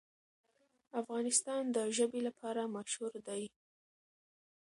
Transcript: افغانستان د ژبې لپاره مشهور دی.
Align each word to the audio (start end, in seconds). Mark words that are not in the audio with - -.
افغانستان 1.01 1.63
د 1.75 1.77
ژبې 1.97 2.21
لپاره 2.27 2.71
مشهور 2.75 3.13
دی. 3.27 3.43